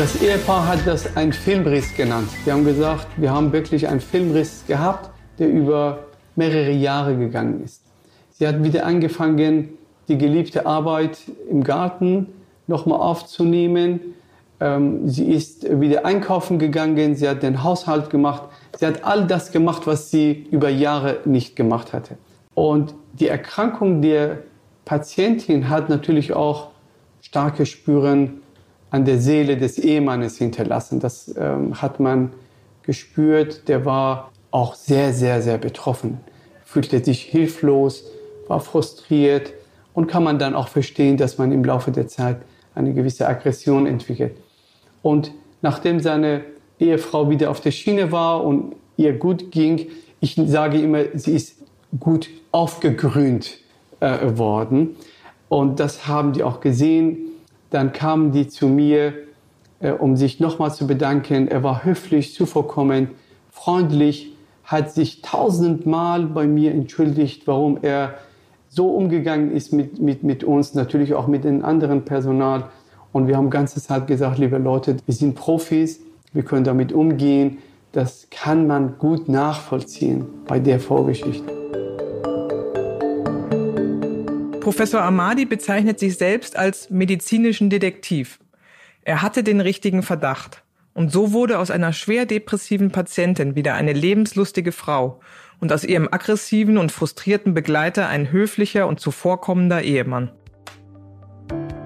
[0.01, 2.31] Das Ehepaar hat das einen Filmriss genannt.
[2.45, 6.05] Wir haben gesagt, wir haben wirklich einen Filmriss gehabt, der über
[6.37, 7.83] mehrere Jahre gegangen ist.
[8.31, 9.77] Sie hat wieder angefangen,
[10.09, 11.19] die geliebte Arbeit
[11.51, 12.29] im Garten
[12.67, 14.01] nochmal aufzunehmen.
[14.59, 18.45] Ähm, sie ist wieder einkaufen gegangen, sie hat den Haushalt gemacht,
[18.79, 22.17] sie hat all das gemacht, was sie über Jahre nicht gemacht hatte.
[22.55, 24.39] Und die Erkrankung der
[24.87, 26.69] Patientin hat natürlich auch
[27.21, 28.41] starke Spuren
[28.90, 31.00] an der Seele des Ehemannes hinterlassen.
[31.00, 32.33] Das ähm, hat man
[32.83, 33.68] gespürt.
[33.68, 36.18] Der war auch sehr, sehr, sehr betroffen,
[36.64, 38.05] fühlte sich hilflos,
[38.48, 39.53] war frustriert
[39.94, 42.38] und kann man dann auch verstehen, dass man im Laufe der Zeit
[42.74, 44.37] eine gewisse Aggression entwickelt.
[45.03, 46.42] Und nachdem seine
[46.79, 49.87] Ehefrau wieder auf der Schiene war und ihr gut ging,
[50.20, 51.57] ich sage immer, sie ist
[51.98, 53.59] gut aufgegrünt
[54.00, 54.96] äh, worden.
[55.48, 57.18] Und das haben die auch gesehen.
[57.71, 59.15] Dann kamen die zu mir,
[59.81, 61.49] äh, um sich nochmal zu bedanken.
[61.49, 63.11] Er war höflich, zuvorkommend,
[63.51, 64.33] freundlich
[64.65, 68.14] hat sich tausendmal bei mir entschuldigt, warum er
[68.68, 72.64] so umgegangen ist mit, mit, mit uns, natürlich auch mit dem anderen Personal.
[73.12, 76.01] Und wir haben ganze Zeit gesagt, liebe Leute, wir sind Profis,
[76.33, 77.59] wir können damit umgehen.
[77.91, 81.60] Das kann man gut nachvollziehen bei der Vorgeschichte.
[84.61, 88.39] Professor Amadi bezeichnet sich selbst als medizinischen Detektiv.
[89.03, 90.63] Er hatte den richtigen Verdacht.
[90.93, 95.21] Und so wurde aus einer schwer depressiven Patientin wieder eine lebenslustige Frau
[95.61, 100.31] und aus ihrem aggressiven und frustrierten Begleiter ein höflicher und zuvorkommender Ehemann.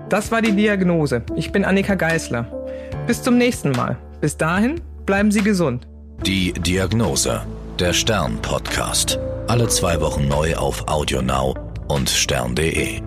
[0.08, 1.22] Das war die Diagnose.
[1.36, 2.66] Ich bin Annika Geißler.
[3.06, 3.98] Bis zum nächsten Mal.
[4.20, 5.86] Bis dahin bleiben Sie gesund.
[6.26, 7.46] Die Diagnose.
[7.78, 9.18] Der Stern Podcast.
[9.46, 13.02] Alle zwei Wochen neu auf Audio Now und stern.de.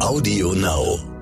[0.00, 1.15] Audio Now.